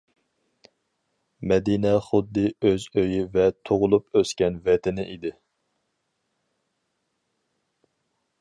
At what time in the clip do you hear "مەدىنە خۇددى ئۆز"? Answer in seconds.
1.51-2.87